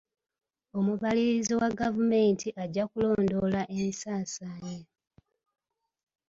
Omubalirizi 0.77 1.53
wa 1.61 1.69
gavumenti 1.81 2.47
ajja 2.63 2.85
kulondoola 2.91 3.61
ensaasaanya. 3.79 4.85